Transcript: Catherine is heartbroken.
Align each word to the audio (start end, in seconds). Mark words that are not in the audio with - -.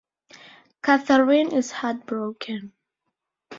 Catherine 0.81 1.51
is 1.53 1.69
heartbroken. 1.69 2.73